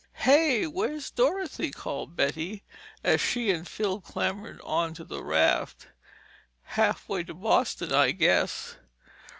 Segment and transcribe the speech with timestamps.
[0.25, 2.63] "Hey, where's Dorothy?" called Betty
[3.03, 5.89] as she and Phil clambered on to the raft.
[6.73, 8.77] "Halfway to Boston, I guess.